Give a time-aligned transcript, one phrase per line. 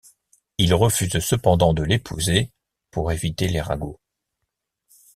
[0.57, 2.49] Il refuse cependant de l'épouser,
[2.89, 3.99] pour éviter les ragots.